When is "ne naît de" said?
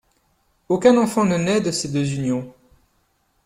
1.25-1.69